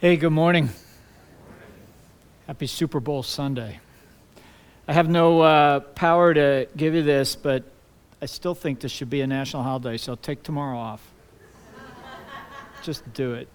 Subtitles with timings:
[0.00, 0.68] Hey, good morning.
[2.46, 3.80] Happy Super Bowl Sunday.
[4.86, 7.64] I have no uh, power to give you this, but
[8.22, 11.02] I still think this should be a national holiday, so take tomorrow off.
[12.84, 13.48] Just do it.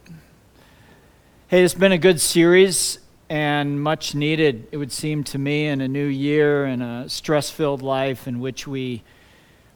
[1.48, 3.00] Hey, it's been a good series
[3.30, 7.50] and much needed, it would seem to me, in a new year and a stress
[7.52, 9.02] filled life in which we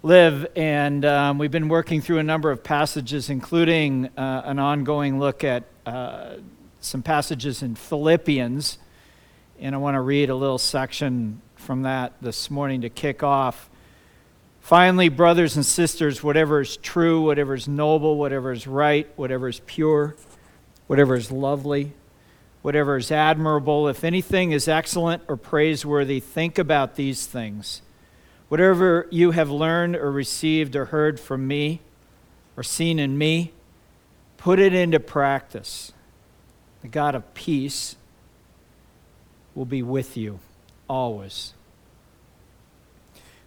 [0.03, 0.45] live.
[0.57, 5.45] And um, we've been working through a number of passages, including uh, an ongoing look
[5.45, 6.35] at uh,
[6.79, 8.77] some passages in Philippians.
[9.59, 13.69] And I want to read a little section from that this morning to kick off.
[14.59, 19.61] Finally, brothers and sisters, whatever is true, whatever is noble, whatever is right, whatever is
[19.65, 20.15] pure,
[20.87, 21.93] whatever is lovely,
[22.61, 27.81] whatever is admirable, if anything is excellent or praiseworthy, think about these things.
[28.49, 31.81] Whatever you have learned or received or heard from me
[32.55, 33.53] or seen in me,
[34.37, 35.93] put it into practice.
[36.87, 37.97] The God of peace
[39.55, 40.39] will be with you
[40.87, 41.53] always.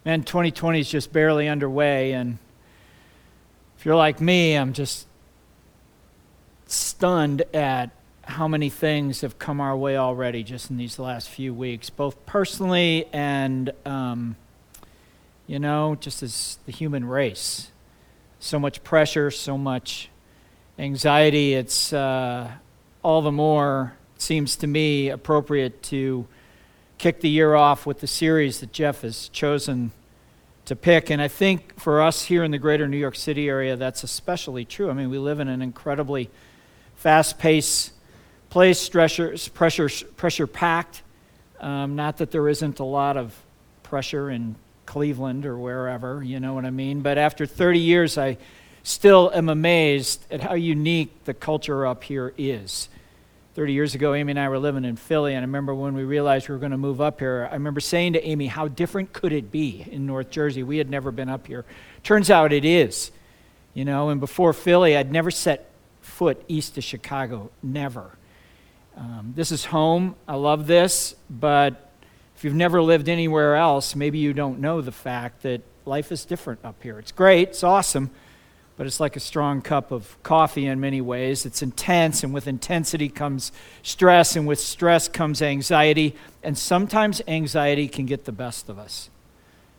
[0.05, 2.37] Man, 2020 is just barely underway, and
[3.79, 5.07] if you're like me, I'm just
[6.67, 7.89] stunned at
[8.25, 12.27] how many things have come our way already just in these last few weeks, both
[12.27, 14.37] personally and, um,
[15.47, 17.71] you know, just as the human race.
[18.39, 20.11] So much pressure, so much
[20.79, 21.55] anxiety.
[21.55, 22.51] It's uh,
[23.03, 26.27] all the more, seems to me, appropriate to
[26.99, 29.91] kick the year off with the series that Jeff has chosen
[30.67, 31.11] to pick.
[31.11, 34.65] And I think for us here in the greater New York City area, that's especially
[34.65, 34.91] true.
[34.91, 36.31] I mean, we live in an incredibly
[36.97, 37.93] fast paced
[38.51, 41.03] place, pressure, pressure, pressure packed.
[41.61, 43.35] Um, not that there isn't a lot of
[43.83, 47.01] pressure in Cleveland or wherever, you know what I mean?
[47.01, 48.37] But after 30 years, I
[48.91, 52.89] still am amazed at how unique the culture up here is.
[53.55, 56.05] 30 years ago, Amy and I were living in Philly, and I remember when we
[56.05, 59.13] realized we were going to move up here, I remember saying to Amy, How different
[59.13, 60.63] could it be in North Jersey?
[60.63, 61.65] We had never been up here.
[62.03, 63.11] Turns out it is.
[63.75, 65.71] You know, and before Philly, I'd never set
[66.01, 67.51] foot east of Chicago.
[67.63, 68.17] Never.
[68.97, 70.17] Um, this is home.
[70.27, 71.91] I love this, but
[72.37, 76.25] if you've never lived anywhere else, maybe you don't know the fact that life is
[76.25, 76.99] different up here.
[76.99, 78.11] It's great, it's awesome,
[78.81, 81.45] but it's like a strong cup of coffee in many ways.
[81.45, 83.53] It's intense, and with intensity comes
[83.83, 89.11] stress, and with stress comes anxiety, and sometimes anxiety can get the best of us.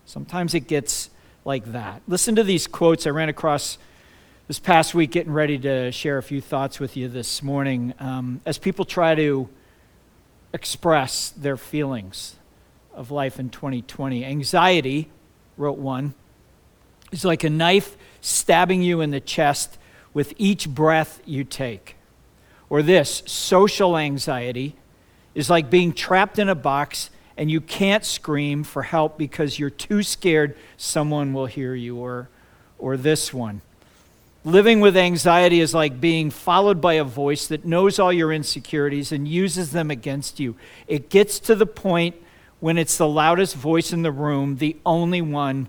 [0.06, 1.10] Sometimes it gets
[1.46, 2.04] like that.
[2.08, 3.80] Listen to these quotes I ran across
[4.48, 8.40] this past week getting ready to share a few thoughts with you this morning um,
[8.46, 9.50] as people try to
[10.54, 12.36] express their feelings
[12.94, 14.24] of life in 2020.
[14.24, 15.10] Anxiety,
[15.58, 16.14] wrote one,
[17.12, 19.78] is like a knife stabbing you in the chest
[20.14, 21.98] with each breath you take.
[22.70, 24.76] Or this social anxiety
[25.36, 29.70] is like being trapped in a box and you can't scream for help because you're
[29.70, 31.98] too scared someone will hear you.
[31.98, 32.30] Or,
[32.78, 33.62] or this one
[34.44, 39.12] Living with anxiety is like being followed by a voice that knows all your insecurities
[39.12, 40.56] and uses them against you.
[40.88, 42.16] It gets to the point
[42.60, 45.68] when it's the loudest voice in the room, the only one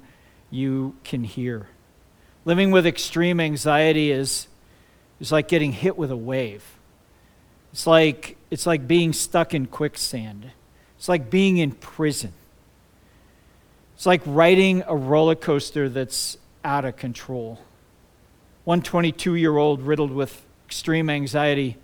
[0.50, 1.68] you can hear.
[2.44, 4.48] Living with extreme anxiety is,
[5.20, 6.64] is like getting hit with a wave.
[7.72, 10.50] It's like, it's like being stuck in quicksand.
[10.96, 12.32] It's like being in prison.
[13.94, 17.60] It's like riding a roller coaster that's out of control.
[18.64, 21.76] One 22 year old riddled with extreme anxiety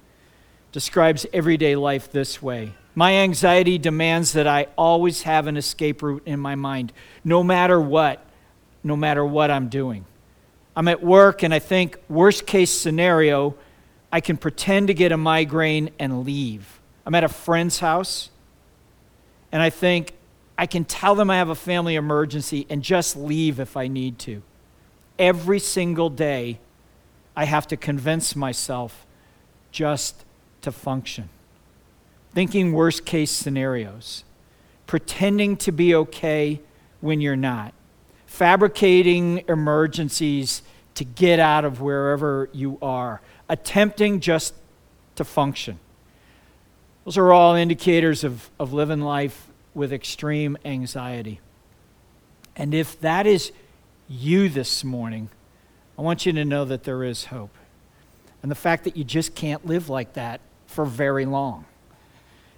[0.73, 6.23] describes everyday life this way My anxiety demands that I always have an escape route
[6.27, 6.93] in my mind,
[7.25, 8.25] no matter what,
[8.85, 10.05] no matter what I'm doing.
[10.79, 13.57] I'm at work and I think, worst case scenario,
[14.13, 16.81] I can pretend to get a migraine and leave.
[17.05, 18.31] I'm at a friend's house
[19.51, 20.13] and I think,
[20.57, 24.21] I can tell them I have a family emergency and just leave if I need
[24.21, 24.41] to.
[25.19, 26.61] Every single day,
[27.35, 29.05] I have to convince myself
[29.73, 30.25] just
[30.61, 31.29] to function.
[32.35, 34.23] Thinking worst case scenarios,
[34.87, 36.61] pretending to be okay
[37.01, 37.75] when you're not,
[38.29, 40.61] fabricating emergencies
[40.95, 44.55] to get out of wherever you are, attempting just
[45.17, 45.79] to function.
[47.05, 51.41] Those are all indicators of, of living life with extreme anxiety.
[52.55, 53.51] And if that is
[54.09, 55.31] you this morning,
[55.99, 57.57] I want you to know that there is hope.
[58.43, 61.65] And the fact that you just can't live like that for very long.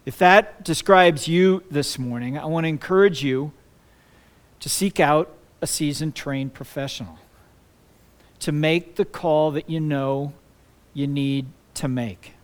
[0.05, 3.53] If that describes you this morning, I want to encourage you
[4.59, 7.19] to seek out a seasoned, trained professional,
[8.41, 10.33] to make the call that you know
[10.95, 12.35] you need to make.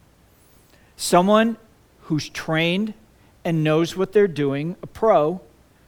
[0.96, 1.56] Someone
[2.02, 2.94] who's trained
[3.44, 5.40] and knows what they're doing, a pro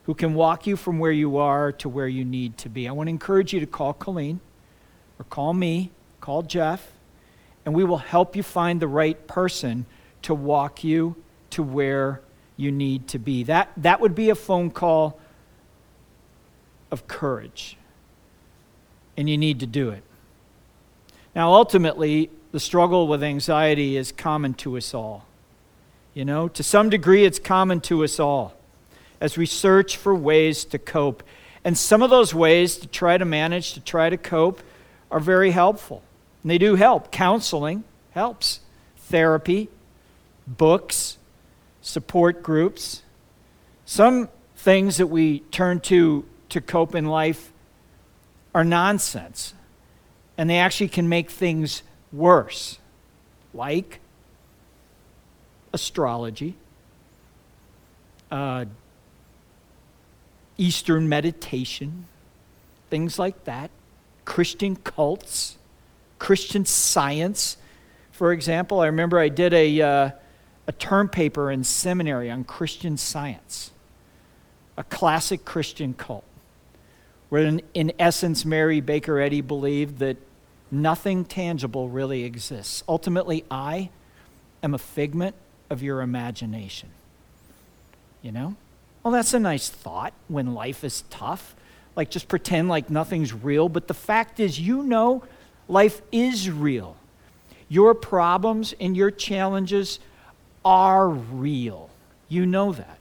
[0.05, 2.89] who can walk you from where you are to where you need to be.
[2.89, 4.41] I want to encourage you to call Colleen
[5.19, 5.91] or call me,
[6.21, 6.93] call Jeff,
[7.65, 9.85] and we will help you find the right person
[10.23, 11.17] to walk you
[11.51, 12.23] to where
[12.57, 13.45] you need to be.
[13.45, 15.21] That, that would be a phone call
[16.90, 17.76] of courage,
[19.17, 20.02] and you need to do it.
[21.35, 25.26] Now, ultimately, the struggle with anxiety is common to us all.
[26.14, 28.55] You know, to some degree, it's common to us all
[29.20, 31.23] as we search for ways to cope.
[31.64, 34.62] And some of those ways to try to manage, to try to cope,
[35.11, 36.02] are very helpful.
[36.43, 37.11] And they do help.
[37.11, 38.61] Counseling helps,
[38.96, 39.69] therapy,
[40.46, 41.19] books,
[41.82, 43.02] support groups.
[43.84, 47.53] Some things that we turn to to cope in life
[48.55, 49.55] are nonsense,
[50.37, 52.79] and they actually can make things worse,
[53.53, 54.00] like
[55.73, 56.55] astrology,
[58.31, 58.65] uh,
[60.56, 62.06] Eastern meditation,
[62.91, 63.71] things like that,
[64.25, 65.56] Christian cults,
[66.19, 67.56] Christian science.
[68.11, 70.11] For example, I remember I did a, uh,
[70.67, 73.71] a term paper in seminary on Christian science,
[74.77, 76.25] a classic Christian cult,
[77.29, 80.17] where in, in essence, Mary Baker Eddy believed that
[80.71, 82.83] nothing tangible really exists.
[82.89, 83.91] Ultimately, I
[84.63, 85.35] am a figment
[85.71, 86.91] of your imagination.
[88.23, 88.57] You know?
[89.03, 91.55] Well, that's a nice thought when life is tough.
[91.97, 93.69] Like, just pretend like nothing's real.
[93.69, 95.25] But the fact is, you know,
[95.69, 96.97] life is real.
[97.69, 99.99] Your problems and your challenges
[100.65, 101.91] are real.
[102.29, 102.99] You know that.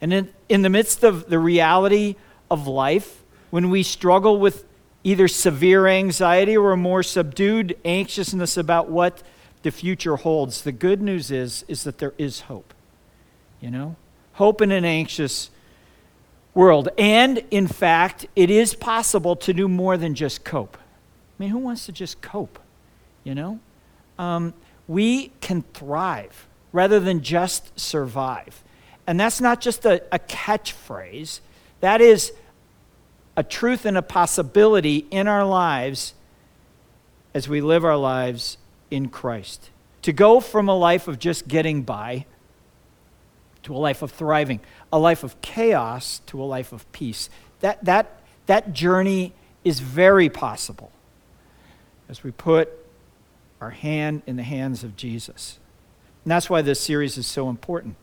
[0.00, 2.16] And in, in the midst of the reality
[2.50, 3.21] of life,
[3.52, 4.64] when we struggle with
[5.04, 9.22] either severe anxiety or a more subdued anxiousness about what
[9.62, 10.62] the future holds.
[10.62, 12.72] The good news is is that there is hope.
[13.60, 13.96] You know?
[14.32, 15.50] Hope in an anxious
[16.54, 16.88] world.
[16.96, 20.78] And in fact, it is possible to do more than just cope.
[20.78, 22.58] I mean, who wants to just cope?
[23.22, 23.60] You know?
[24.18, 24.54] Um,
[24.88, 28.64] we can thrive rather than just survive.
[29.06, 31.40] And that's not just a, a catchphrase,
[31.80, 32.32] that is
[33.36, 36.14] a truth and a possibility in our lives
[37.34, 38.58] as we live our lives
[38.90, 39.70] in Christ.
[40.02, 42.26] To go from a life of just getting by
[43.62, 44.60] to a life of thriving,
[44.92, 47.30] a life of chaos to a life of peace.
[47.60, 49.32] That, that, that journey
[49.64, 50.90] is very possible
[52.08, 52.68] as we put
[53.60, 55.60] our hand in the hands of Jesus.
[56.24, 57.96] And that's why this series is so important.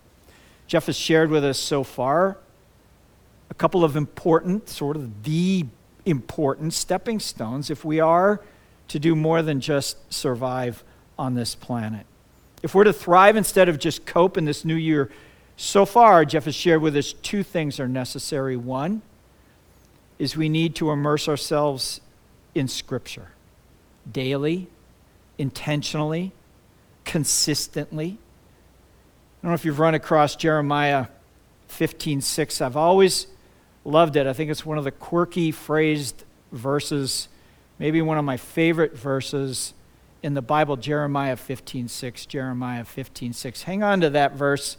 [0.68, 2.38] Jeff has shared with us so far
[3.60, 5.66] couple of important, sort of the
[6.06, 8.42] important stepping stones if we are
[8.88, 10.84] to do more than just survive
[11.20, 12.06] on this planet.
[12.64, 15.12] If we're to thrive instead of just cope in this new year,
[15.58, 18.56] so far, Jeff has shared with us two things are necessary.
[18.56, 19.02] One
[20.18, 22.00] is we need to immerse ourselves
[22.56, 23.28] in Scripture
[24.10, 24.68] daily,
[25.38, 26.32] intentionally,
[27.04, 28.18] consistently.
[28.18, 31.08] I don't know if you've run across Jeremiah
[31.68, 32.62] 15:6.
[32.62, 33.28] I've always
[33.86, 34.28] loved it.
[34.28, 37.28] I think it's one of the quirky phrased verses,
[37.78, 39.74] maybe one of my favorite verses
[40.22, 42.26] in the Bible, Jeremiah 15:6.
[42.26, 43.64] Jeremiah 15:6.
[43.64, 44.78] Hang on to that verse.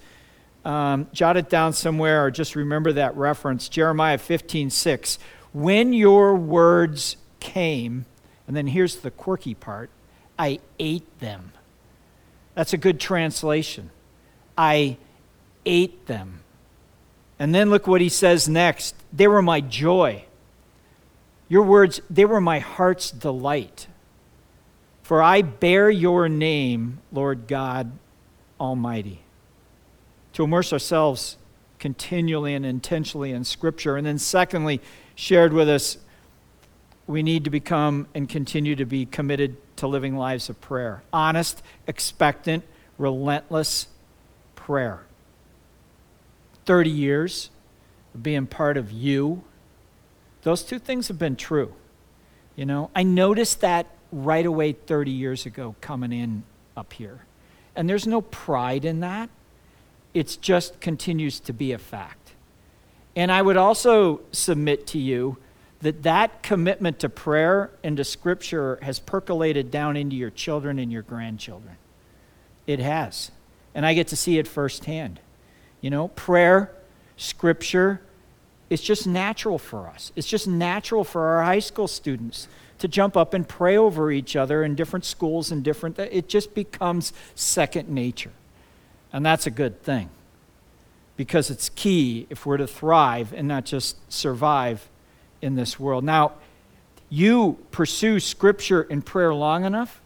[0.64, 3.68] Um, jot it down somewhere or just remember that reference.
[3.68, 5.18] Jeremiah 15:6.
[5.52, 8.04] When your words came,
[8.46, 9.90] and then here's the quirky part,
[10.38, 11.52] I ate them.
[12.54, 13.90] That's a good translation.
[14.56, 14.98] I
[15.64, 16.40] ate them.
[17.40, 18.94] And then look what he says next.
[19.12, 20.24] They were my joy.
[21.48, 23.86] Your words, they were my heart's delight.
[25.02, 27.90] For I bear your name, Lord God
[28.60, 29.22] Almighty.
[30.34, 31.38] To immerse ourselves
[31.78, 33.96] continually and intentionally in Scripture.
[33.96, 34.82] And then, secondly,
[35.14, 35.96] shared with us,
[37.06, 41.62] we need to become and continue to be committed to living lives of prayer honest,
[41.86, 42.64] expectant,
[42.98, 43.88] relentless
[44.54, 45.00] prayer.
[46.66, 47.50] 30 years
[48.14, 49.42] of being part of you,
[50.42, 51.74] those two things have been true.
[52.56, 56.42] You know, I noticed that right away 30 years ago coming in
[56.76, 57.20] up here.
[57.76, 59.30] And there's no pride in that.
[60.12, 62.32] It just continues to be a fact.
[63.14, 65.36] And I would also submit to you
[65.80, 70.92] that that commitment to prayer and to scripture has percolated down into your children and
[70.92, 71.76] your grandchildren.
[72.66, 73.30] It has.
[73.74, 75.20] And I get to see it firsthand.
[75.80, 76.72] You know, prayer,
[77.16, 78.00] scripture,
[78.68, 80.12] it's just natural for us.
[80.14, 84.36] It's just natural for our high school students to jump up and pray over each
[84.36, 88.32] other in different schools and different it just becomes second nature.
[89.12, 90.10] And that's a good thing
[91.16, 94.88] because it's key if we're to thrive and not just survive
[95.42, 96.04] in this world.
[96.04, 96.32] Now,
[97.10, 100.00] you pursue Scripture and prayer long enough,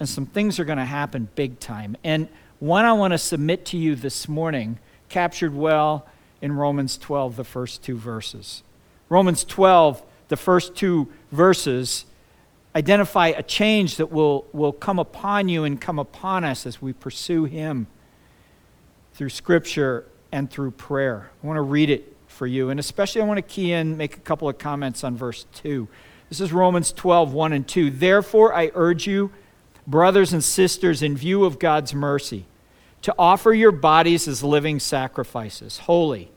[0.00, 1.96] and some things are going to happen big time.
[2.02, 2.28] And
[2.58, 4.78] one I want to submit to you this morning,
[5.12, 6.06] captured well
[6.40, 8.62] in Romans 12, the first two verses.
[9.10, 12.06] Romans 12, the first two verses
[12.74, 16.94] identify a change that will, will come upon you and come upon us as we
[16.94, 17.86] pursue Him
[19.12, 21.30] through Scripture and through prayer.
[21.42, 24.16] I want to read it for you, and especially I want to key in, make
[24.16, 25.86] a couple of comments on verse 2.
[26.30, 27.90] This is Romans 12, 1 and 2.
[27.90, 29.30] Therefore, I urge you,
[29.86, 32.46] brothers and sisters, in view of God's mercy,
[33.02, 36.30] to offer your bodies as living sacrifices, holy,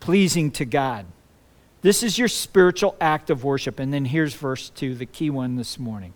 [0.00, 1.06] pleasing to God.
[1.82, 3.78] This is your spiritual act of worship.
[3.78, 6.14] And then here's verse 2, the key one this morning.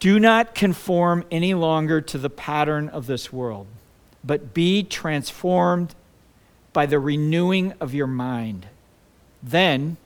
[0.00, 3.66] Do not conform any longer to the pattern of this world,
[4.24, 5.94] but be transformed
[6.72, 8.66] by the renewing of your mind.
[9.42, 9.96] Then,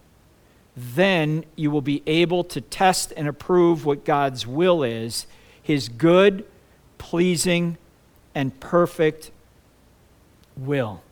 [0.76, 5.26] then you will be able to test and approve what God's will is,
[5.62, 6.47] his good,
[6.99, 7.76] pleasing,
[8.34, 9.30] and perfect
[10.56, 11.02] will.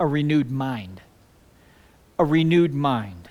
[0.00, 1.00] A renewed mind.
[2.18, 3.28] A renewed mind.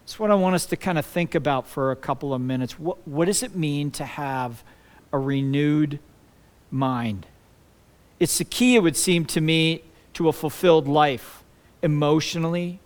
[0.00, 2.78] That's what I want us to kind of think about for a couple of minutes.
[2.78, 4.62] What, what does it mean to have
[5.12, 5.98] a renewed
[6.70, 7.26] mind?
[8.20, 9.82] It's the key, it would seem to me,
[10.14, 11.42] to a fulfilled life
[11.82, 12.80] emotionally,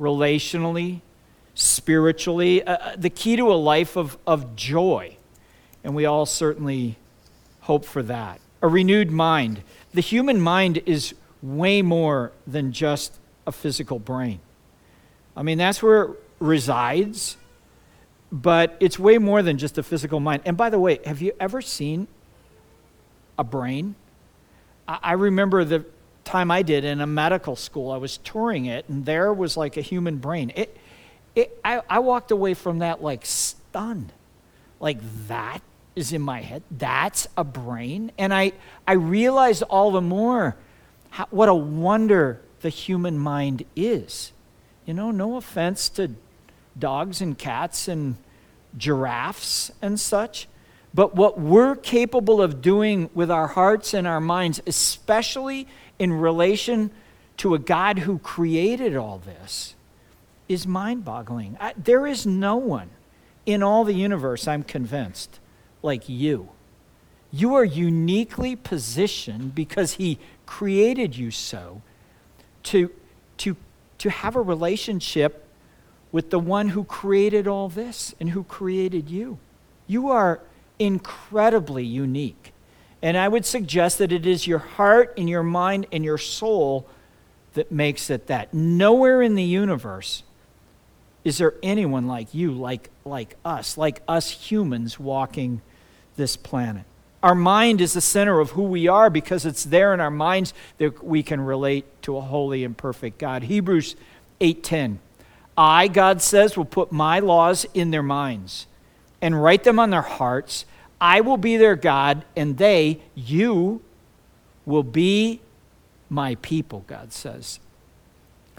[0.00, 1.00] relationally,
[1.54, 5.16] spiritually, uh, uh, the key to a life of, of joy.
[5.82, 6.96] And we all certainly
[7.60, 8.40] hope for that.
[8.60, 9.62] A renewed mind.
[9.92, 14.40] The human mind is way more than just a physical brain.
[15.36, 16.10] I mean, that's where it
[16.40, 17.36] resides,
[18.32, 20.42] but it's way more than just a physical mind.
[20.44, 22.08] And by the way, have you ever seen
[23.38, 23.94] a brain?
[24.88, 25.84] I, remember the
[26.24, 27.90] time I did in a medical school.
[27.90, 30.50] I was touring it, and there was like a human brain.
[30.56, 30.76] It,
[31.34, 34.12] it, I, I walked away from that like stunned.
[34.80, 34.98] Like,
[35.28, 35.60] that
[35.98, 36.62] is in my head.
[36.70, 38.12] That's a brain.
[38.16, 38.52] And I,
[38.86, 40.56] I realized all the more
[41.10, 44.32] how, what a wonder the human mind is.
[44.86, 46.12] You know, no offense to
[46.78, 48.16] dogs and cats and
[48.76, 50.48] giraffes and such.
[50.94, 55.66] But what we're capable of doing with our hearts and our minds, especially
[55.98, 56.90] in relation
[57.38, 59.74] to a God who created all this
[60.48, 61.58] is mind boggling.
[61.76, 62.90] There is no one
[63.44, 65.40] in all the universe, I'm convinced,
[65.82, 66.48] like you.
[67.30, 71.82] You are uniquely positioned because He created you so
[72.64, 72.90] to,
[73.38, 73.56] to,
[73.98, 75.46] to have a relationship
[76.10, 79.38] with the one who created all this and who created you.
[79.86, 80.40] You are
[80.78, 82.52] incredibly unique.
[83.02, 86.86] And I would suggest that it is your heart and your mind and your soul
[87.54, 88.52] that makes it that.
[88.52, 90.22] Nowhere in the universe
[91.24, 95.60] is there anyone like you, like, like us, like us humans walking
[96.18, 96.84] this planet.
[97.22, 100.52] Our mind is the center of who we are because it's there in our minds
[100.76, 103.44] that we can relate to a holy and perfect God.
[103.44, 103.96] Hebrews
[104.38, 104.98] 8:10.
[105.56, 108.66] I, God says, will put my laws in their minds
[109.22, 110.66] and write them on their hearts
[111.00, 113.82] I will be their God, and they, you,
[114.66, 115.40] will be
[116.10, 117.60] my people, God says.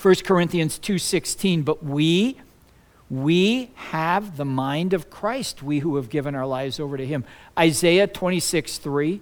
[0.02, 2.38] 1 Corinthians 2:16, but we
[3.10, 7.26] we have the mind of Christ, we who have given our lives over to him.
[7.58, 9.22] Isaiah 26, 3.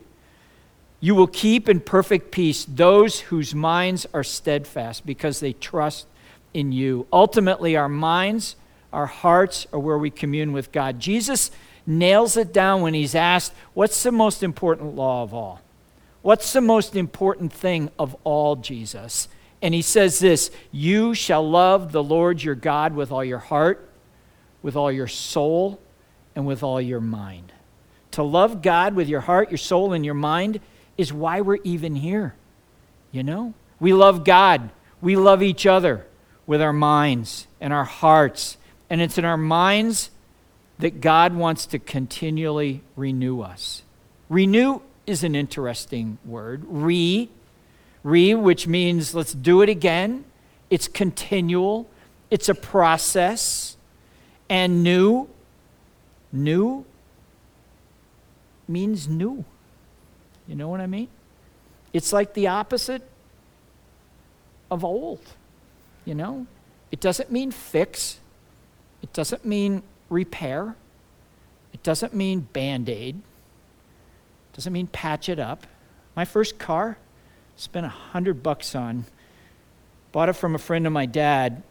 [0.99, 6.05] you will keep in perfect peace those whose minds are steadfast because they trust
[6.53, 7.07] in you.
[7.13, 8.55] Ultimately, our minds,
[8.91, 10.99] our hearts are where we commune with God.
[10.99, 11.51] Jesus
[11.85, 15.61] nails it down when he's asked, What's the most important law of all?
[16.21, 19.29] What's the most important thing of all, Jesus?
[19.61, 23.89] And he says this You shall love the Lord your God with all your heart,
[24.61, 25.79] with all your soul,
[26.35, 27.51] and with all your mind.
[28.11, 30.59] To love God with your heart, your soul, and your mind
[30.97, 32.35] is why we're even here.
[33.11, 33.53] You know?
[33.79, 34.69] We love God.
[35.01, 36.05] We love each other
[36.45, 38.57] with our minds and our hearts.
[38.89, 40.09] And it's in our minds
[40.79, 43.83] that God wants to continually renew us.
[44.29, 46.63] Renew is an interesting word.
[46.67, 47.29] Re,
[48.07, 50.23] re, which means let's do it again.
[50.69, 51.89] It's continual,
[52.31, 53.75] it's a process.
[54.49, 55.27] And new,
[56.31, 56.85] new
[58.67, 59.43] means new.
[60.47, 61.09] You know what I mean?
[61.91, 63.01] It's like the opposite
[64.71, 65.21] of old.
[66.05, 66.47] You know?
[66.91, 68.19] It doesn't mean fix,
[69.01, 70.75] it doesn't mean repair.
[71.73, 73.15] It doesn't mean band aid.
[73.15, 75.67] It doesn't mean patch it up.
[76.15, 76.97] My first car,
[77.57, 79.05] spent a hundred bucks on,
[80.11, 81.63] bought it from a friend of my dad,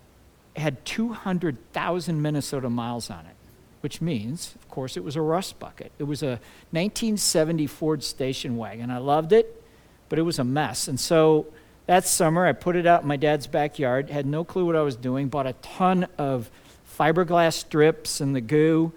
[0.56, 3.36] had 200,000 Minnesota miles on it,
[3.80, 5.92] which means, of course, it was a rust bucket.
[5.98, 6.40] It was a
[6.72, 8.90] 1970 Ford station wagon.
[8.90, 9.62] I loved it,
[10.08, 10.88] but it was a mess.
[10.88, 11.46] And so
[11.86, 14.82] that summer, I put it out in my dad's backyard, had no clue what I
[14.82, 16.50] was doing, bought a ton of
[16.98, 18.92] fiberglass strips and the goo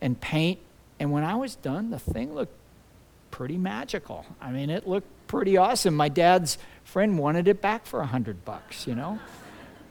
[0.00, 0.58] and paint.
[0.98, 2.56] And when I was done, the thing looked
[3.30, 4.26] pretty magical.
[4.40, 5.94] I mean, it looked pretty awesome.
[5.94, 9.18] My dad's friend wanted it back for a hundred bucks, you know.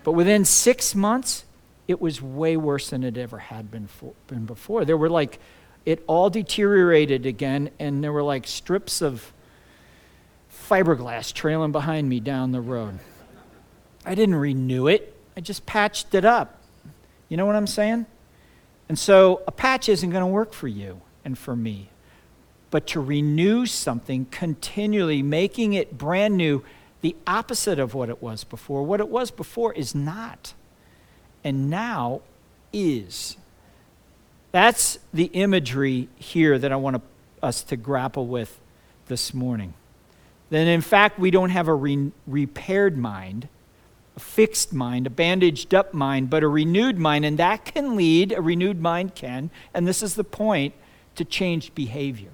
[0.03, 1.45] but within six months,
[1.87, 4.85] it was way worse than it ever had been, for, been before.
[4.85, 5.39] There were like,
[5.83, 9.33] it all deteriorated again, and there were like strips of
[10.53, 12.99] fiberglass trailing behind me down the road.
[14.05, 16.61] I didn't renew it, I just patched it up.
[17.29, 18.05] You know what I'm saying?
[18.89, 21.90] And so a patch isn't going to work for you and for me
[22.71, 26.63] but to renew something continually, making it brand new,
[27.01, 28.83] the opposite of what it was before.
[28.83, 30.53] What it was before is not,
[31.43, 32.21] and now
[32.71, 33.37] is.
[34.51, 37.01] That's the imagery here that I want to,
[37.45, 38.59] us to grapple with
[39.07, 39.73] this morning.
[40.49, 43.47] Then, in fact, we don't have a re- repaired mind,
[44.15, 48.31] a fixed mind, a bandaged up mind, but a renewed mind, and that can lead,
[48.31, 50.73] a renewed mind can, and this is the point,
[51.15, 52.31] to changed behavior.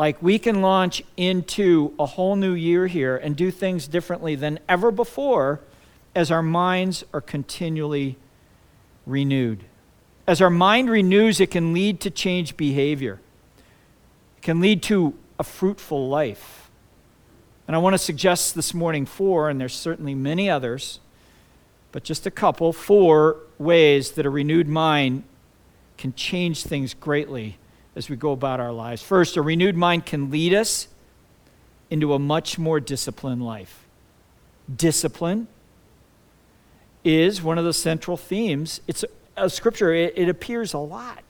[0.00, 4.58] Like we can launch into a whole new year here and do things differently than
[4.66, 5.60] ever before
[6.14, 8.16] as our minds are continually
[9.04, 9.64] renewed.
[10.26, 13.20] As our mind renews, it can lead to change behavior,
[14.38, 16.70] it can lead to a fruitful life.
[17.66, 20.98] And I want to suggest this morning four, and there's certainly many others,
[21.92, 25.24] but just a couple, four ways that a renewed mind
[25.98, 27.58] can change things greatly
[27.96, 29.02] as we go about our lives.
[29.02, 30.88] First, a renewed mind can lead us
[31.90, 33.86] into a much more disciplined life.
[34.74, 35.48] Discipline
[37.04, 38.80] is one of the central themes.
[38.86, 41.22] It's a, a scripture, it, it appears a lot.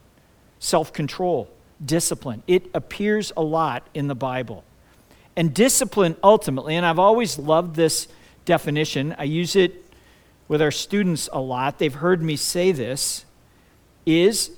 [0.59, 1.49] Self control,
[1.83, 2.43] discipline.
[2.45, 4.63] It appears a lot in the Bible.
[5.35, 8.07] And discipline ultimately, and I've always loved this
[8.45, 9.85] definition, I use it
[10.47, 11.79] with our students a lot.
[11.79, 13.25] They've heard me say this,
[14.05, 14.51] is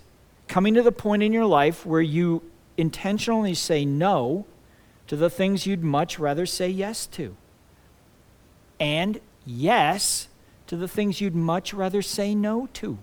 [0.54, 2.40] coming to the point in your life where you
[2.78, 4.46] intentionally say no
[5.08, 7.36] to the things you'd much rather say yes to,
[8.80, 10.28] and yes
[10.68, 13.00] to the things you'd much rather say no to.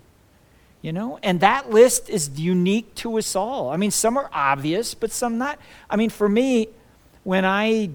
[0.81, 3.69] You know, and that list is unique to us all.
[3.69, 5.59] I mean, some are obvious, but some not.
[5.89, 6.69] I mean, for me,
[7.25, 7.89] when I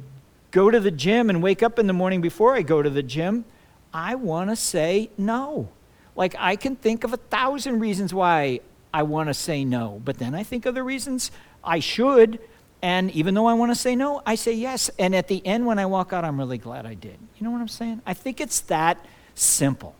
[0.51, 3.03] go to the gym and wake up in the morning before I go to the
[3.03, 3.47] gym,
[3.95, 5.71] I want to say no.
[6.15, 8.61] Like, I can think of a thousand reasons why
[8.97, 10.01] I want to say no.
[10.03, 11.31] But then I think of the reasons
[11.63, 12.41] I should.
[12.81, 14.91] And even though I want to say no, I say yes.
[14.99, 17.19] And at the end, when I walk out, I'm really glad I did.
[17.37, 18.01] You know what I'm saying?
[18.07, 19.05] I think it's that
[19.35, 19.95] simple.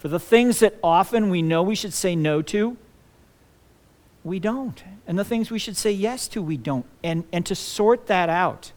[0.00, 2.76] For the things that often we know we should say no to,
[4.24, 4.82] we don't.
[5.06, 6.86] And the things we should say yes to, we don't.
[7.04, 8.72] And, and to sort that out.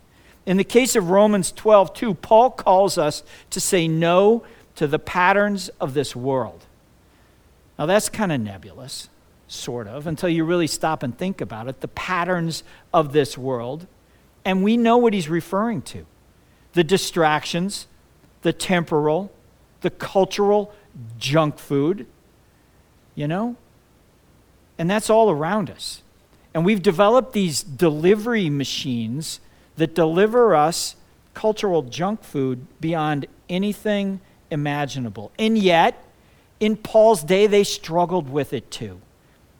[0.46, 5.00] In the case of Romans 12, 2, Paul calls us to say no to the
[5.00, 6.66] patterns of this world.
[7.80, 9.10] Now, that's kind of nebulous
[9.48, 13.88] sort of, until you really stop and think about it, the patterns of this world.
[14.44, 16.06] And we know what he's referring to
[16.74, 17.88] the distractions,
[18.42, 19.32] the temporal,
[19.82, 20.74] the cultural
[21.18, 22.06] junk food,
[23.16, 23.56] you know?
[24.78, 26.02] And that's all around us.
[26.54, 29.40] And we've developed these delivery machines
[29.78, 30.98] that deliver us
[31.34, 34.20] cultural junk food beyond anything
[34.52, 35.32] imaginable.
[35.40, 36.04] And yet,
[36.60, 39.00] in Paul's day, they struggled with it too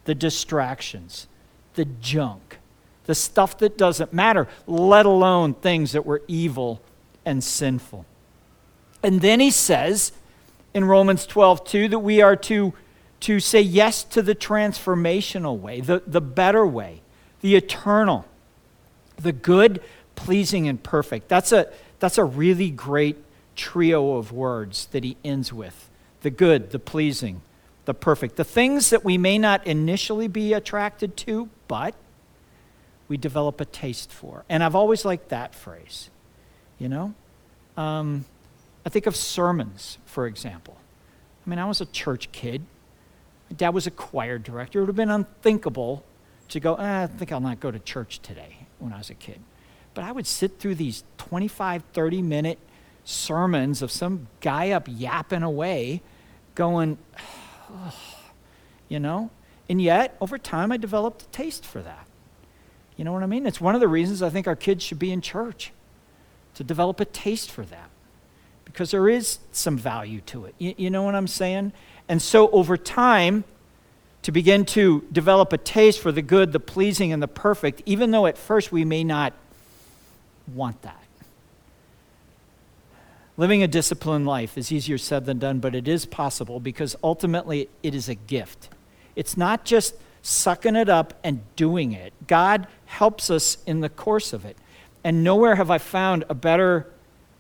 [0.06, 1.28] the distractions,
[1.76, 2.58] the junk,
[3.06, 6.82] the stuff that doesn't matter, let alone things that were evil
[7.26, 8.06] and sinful.
[9.04, 10.12] And then he says
[10.74, 12.74] in Romans 12, 2, that we are to,
[13.22, 17.02] to say yes to the transformational way, the, the better way,
[17.42, 18.26] the eternal,
[19.18, 19.82] the good,
[20.16, 21.28] pleasing, and perfect.
[21.28, 23.18] That's a, that's a really great
[23.56, 25.90] trio of words that he ends with
[26.22, 27.42] the good, the pleasing,
[27.86, 28.36] the perfect.
[28.36, 31.96] The things that we may not initially be attracted to, but
[33.08, 34.44] we develop a taste for.
[34.50, 36.10] And I've always liked that phrase.
[36.80, 37.14] You know?
[37.78, 38.26] Um,
[38.86, 40.78] I think of sermons, for example.
[41.46, 42.64] I mean, I was a church kid.
[43.50, 44.80] My dad was a choir director.
[44.80, 46.04] It would have been unthinkable
[46.50, 49.16] to go, eh, I think I'll not go to church today when I was a
[49.16, 49.40] kid.
[49.94, 52.60] But I would sit through these 25, 30 minute
[53.04, 56.02] sermons of some guy up yapping away,
[56.56, 56.98] going,
[58.90, 59.30] you know?
[59.70, 62.08] And yet, over time, I developed a taste for that.
[62.98, 63.46] You know what I mean?
[63.46, 65.72] It's one of the reasons I think our kids should be in church
[66.56, 67.90] to develop a taste for that
[68.64, 70.56] because there is some value to it.
[70.58, 71.74] You, you know what I'm saying?
[72.08, 73.44] And so over time,
[74.22, 78.12] to begin to develop a taste for the good, the pleasing, and the perfect, even
[78.12, 79.34] though at first we may not
[80.54, 81.05] want that.
[83.38, 87.70] Living a disciplined life is easier said than done, but it is possible because ultimately
[87.84, 88.70] it is a gift.
[89.16, 92.14] It's not just sucking it up and doing it.
[92.28, 94.58] God helps us in the course of it.
[95.04, 96.92] And nowhere have I found a better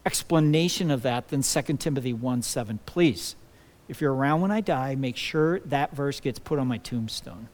[0.05, 2.79] explanation of that than 2 Timothy 1 7.
[2.85, 3.35] Please,
[3.87, 7.47] if you're around when I die, make sure that verse gets put on my tombstone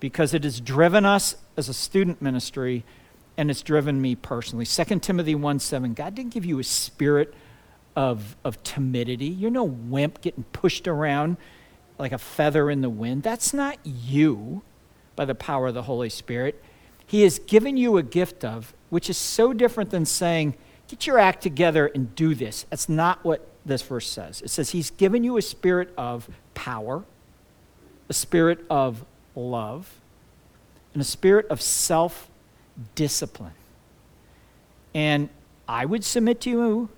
[0.00, 2.84] because it has driven us as a student ministry
[3.36, 4.64] and it's driven me personally.
[4.64, 5.94] 2 Timothy 1 7.
[5.94, 7.34] God didn't give you a spirit
[7.96, 9.26] of, of timidity.
[9.26, 11.36] You're no wimp getting pushed around
[11.98, 13.22] like a feather in the wind.
[13.22, 14.62] That's not you
[15.14, 16.62] by the power of the Holy Spirit.
[17.06, 20.54] He has given you a gift of, which is so different than saying,
[20.88, 22.64] get your act together and do this.
[22.70, 24.42] That's not what this verse says.
[24.42, 27.04] It says, He's given you a spirit of power,
[28.08, 30.00] a spirit of love,
[30.92, 32.30] and a spirit of self
[32.94, 33.52] discipline.
[34.94, 35.28] And
[35.68, 36.88] I would submit to you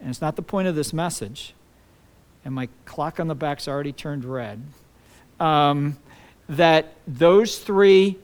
[0.00, 1.54] and it's not the point of this message,
[2.44, 4.62] and my clock on the back's already turned red,
[5.38, 5.98] um,
[6.48, 8.18] that those three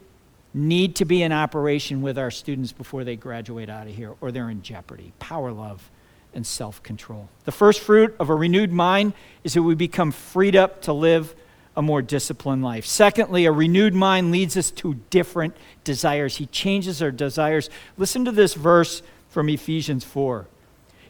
[0.55, 4.33] need to be in operation with our students before they graduate out of here, or
[4.33, 5.91] they're in jeopardy power, love,
[6.35, 7.29] and self control.
[7.45, 9.13] The first fruit of a renewed mind
[9.45, 11.35] is that we become freed up to live
[11.77, 12.87] a more disciplined life.
[12.87, 16.37] Secondly, a renewed mind leads us to different desires.
[16.37, 17.69] He changes our desires.
[17.99, 20.47] Listen to this verse from Ephesians 4.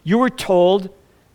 [0.07, 0.89] You were told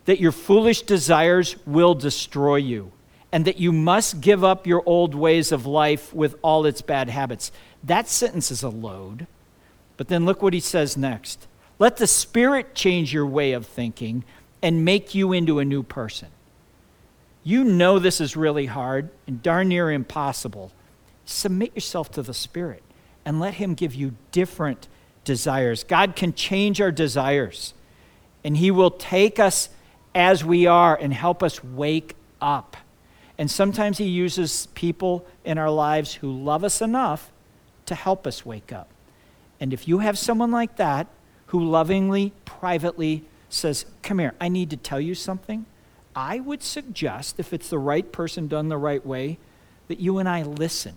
[0.06, 2.90] that your foolish desires will destroy you
[3.30, 7.10] and that you must give up your old ways of life with all its bad
[7.10, 7.52] habits.
[7.84, 9.26] That sentence is a load.
[9.98, 11.46] But then look what he says next.
[11.78, 14.24] Let the Spirit change your way of thinking
[14.62, 16.28] and make you into a new person.
[17.44, 20.72] You know this is really hard and darn near impossible.
[21.26, 22.82] Submit yourself to the Spirit
[23.26, 24.88] and let Him give you different
[25.24, 25.84] desires.
[25.84, 27.74] God can change our desires
[28.44, 29.68] and He will take us
[30.14, 32.76] as we are and help us wake up.
[33.38, 37.32] And sometimes He uses people in our lives who love us enough
[37.86, 38.88] to help us wake up.
[39.60, 41.06] And if you have someone like that
[41.46, 45.66] who lovingly, privately says, Come here, I need to tell you something,
[46.14, 49.38] I would suggest, if it's the right person done the right way,
[49.88, 50.94] that you and I listen,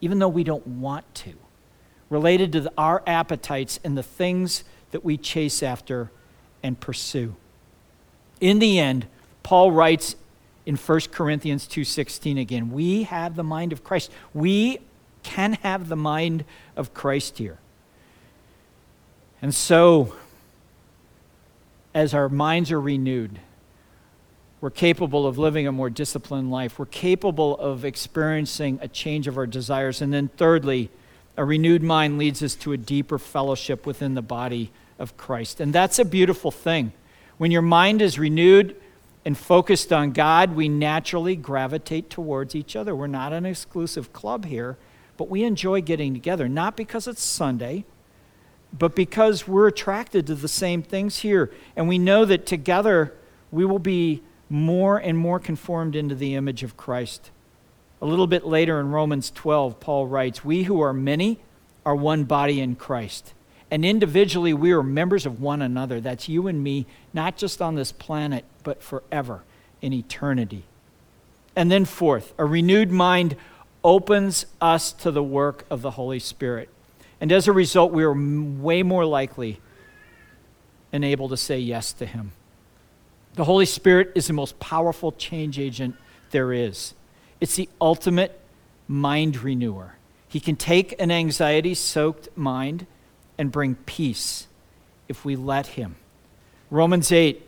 [0.00, 1.34] even though we don't want to,
[2.10, 6.10] related to the, our appetites and the things that we chase after
[6.62, 7.34] and pursue.
[8.40, 9.06] In the end,
[9.42, 10.16] Paul writes
[10.66, 14.10] in 1 Corinthians 2:16 again, we have the mind of Christ.
[14.34, 14.78] We
[15.22, 16.44] can have the mind
[16.76, 17.58] of Christ here.
[19.40, 20.14] And so
[21.94, 23.40] as our minds are renewed,
[24.60, 26.78] we're capable of living a more disciplined life.
[26.78, 30.02] We're capable of experiencing a change of our desires.
[30.02, 30.90] And then, thirdly,
[31.36, 35.60] a renewed mind leads us to a deeper fellowship within the body of Christ.
[35.60, 36.92] And that's a beautiful thing.
[37.36, 38.76] When your mind is renewed
[39.24, 42.94] and focused on God, we naturally gravitate towards each other.
[42.94, 44.76] We're not an exclusive club here,
[45.16, 47.84] but we enjoy getting together, not because it's Sunday,
[48.76, 51.50] but because we're attracted to the same things here.
[51.76, 53.14] And we know that together
[53.50, 57.30] we will be more and more conformed into the image of Christ.
[58.00, 61.40] A little bit later in Romans 12, Paul writes, We who are many
[61.84, 63.32] are one body in Christ
[63.70, 66.00] and individually, we are members of one another.
[66.00, 69.42] That's you and me, not just on this planet, but forever
[69.82, 70.64] in eternity.
[71.54, 73.36] And then, fourth, a renewed mind
[73.84, 76.68] opens us to the work of the Holy Spirit.
[77.20, 79.60] And as a result, we are way more likely
[80.92, 82.32] and able to say yes to Him.
[83.34, 85.96] The Holy Spirit is the most powerful change agent
[86.30, 86.94] there is,
[87.40, 88.38] it's the ultimate
[88.86, 89.94] mind renewer.
[90.28, 92.86] He can take an anxiety soaked mind
[93.38, 94.46] and bring peace
[95.08, 95.96] if we let Him.
[96.70, 97.42] Romans 8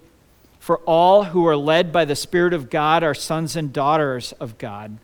[0.59, 4.57] For all who are led by the Spirit of God are sons and daughters of
[4.57, 4.99] God.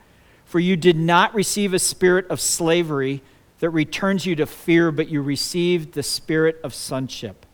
[0.45, 3.21] For you did not receive a spirit of slavery
[3.59, 7.45] that returns you to fear, but you received the spirit of sonship,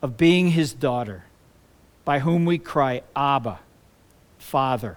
[0.00, 1.24] of being His daughter,
[2.04, 3.60] by whom we cry, Abba,
[4.38, 4.96] Father.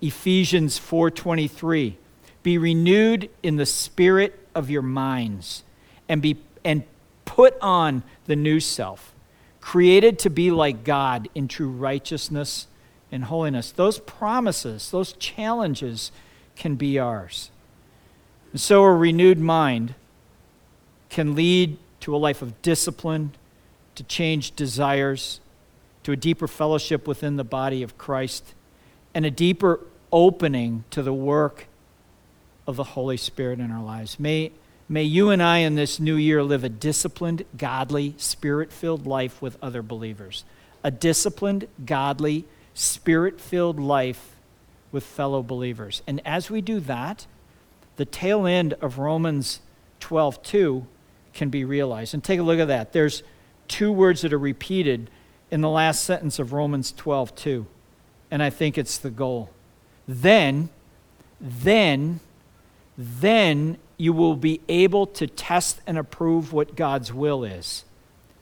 [0.00, 1.96] Ephesians 4:23
[2.42, 5.62] Be renewed in the spirit of your minds
[6.08, 6.84] and be and
[7.24, 9.14] put on the new self,
[9.60, 12.66] created to be like God in true righteousness
[13.12, 13.72] and holiness.
[13.72, 16.12] Those promises, those challenges
[16.56, 17.50] can be ours.
[18.52, 19.94] And so, a renewed mind
[21.10, 23.32] can lead to a life of discipline,
[23.94, 25.40] to change desires,
[26.04, 28.54] to a deeper fellowship within the body of Christ,
[29.14, 29.80] and a deeper
[30.12, 31.66] opening to the work
[32.66, 34.18] of the Holy Spirit in our lives.
[34.20, 34.52] May,
[34.88, 39.40] may you and I in this new year live a disciplined, godly, spirit filled life
[39.42, 40.44] with other believers.
[40.82, 44.36] A disciplined, godly, spirit filled life
[44.90, 46.02] with fellow believers.
[46.06, 47.26] And as we do that,
[47.96, 49.60] the tail end of Romans
[50.00, 50.86] 12 2
[51.34, 52.14] can be realized.
[52.14, 52.92] And take a look at that.
[52.92, 53.22] There's
[53.66, 55.10] two words that are repeated
[55.50, 57.66] in the last sentence of Romans 12 2.
[58.30, 59.50] And I think it's the goal.
[60.06, 60.70] Then,
[61.40, 62.20] then,
[62.96, 67.84] then you will be able to test and approve what God's will is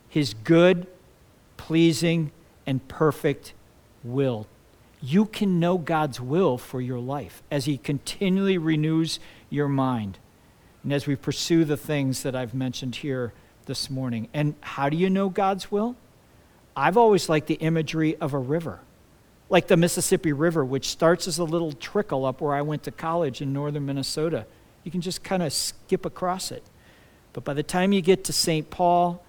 [0.09, 0.87] His good,
[1.57, 2.31] pleasing,
[2.66, 3.55] and perfect
[4.05, 4.47] will.
[5.03, 9.19] You can know God's will for your life as He continually renews
[9.51, 10.19] your mind
[10.83, 13.33] and as we pursue the things that I've mentioned here
[13.64, 14.29] this morning.
[14.33, 15.97] And how do you know God's will?
[16.77, 18.81] I've always liked the imagery of a river,
[19.49, 22.90] like the Mississippi River, which starts as a little trickle up where I went to
[22.90, 24.47] college in northern Minnesota.
[24.87, 26.62] You can just kind of skip across it.
[27.33, 28.70] But by the time you get to St.
[28.70, 29.20] Paul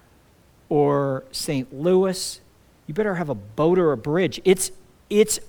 [0.68, 1.74] or St.
[1.74, 2.40] Louis,
[2.86, 4.40] you better have a boat or a bridge.
[4.44, 4.70] It's,
[5.10, 5.40] it's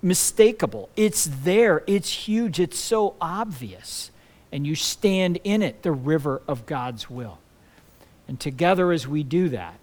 [0.00, 0.88] unmistakable.
[0.96, 1.84] It's there.
[1.86, 2.58] It's huge.
[2.58, 4.10] It's so obvious.
[4.52, 7.40] And you stand in it, the river of God's will.
[8.26, 9.74] And together, as we do that,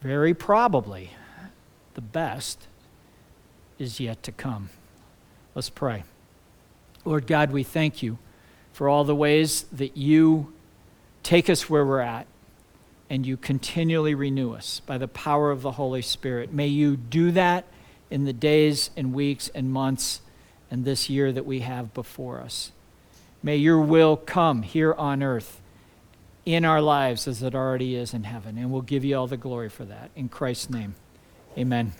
[0.00, 1.10] very probably
[1.92, 2.66] the best
[3.78, 4.70] is yet to come.
[5.54, 6.04] Let's pray.
[7.06, 8.18] Lord God, we thank you
[8.72, 10.52] for all the ways that you
[11.22, 12.26] take us where we're at
[13.08, 16.52] and you continually renew us by the power of the Holy Spirit.
[16.52, 17.64] May you do that
[18.10, 20.20] in the days and weeks and months
[20.70, 22.72] and this year that we have before us.
[23.42, 25.60] May your will come here on earth
[26.44, 28.58] in our lives as it already is in heaven.
[28.58, 30.10] And we'll give you all the glory for that.
[30.16, 30.96] In Christ's name,
[31.56, 31.92] amen.